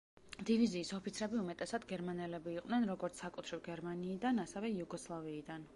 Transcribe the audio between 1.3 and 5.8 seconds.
უმეტესად გერმანელები იყვნენ როგორც საკუთრივ გერმანიიდან, ასევე იუგოსლავიიდან.